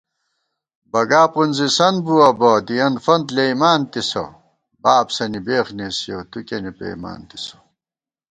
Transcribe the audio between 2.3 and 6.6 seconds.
بہ دِیَن فنت لېئیمان تِسہ تِسہ * بابسَنی بېخ نېسِیَؤ تُو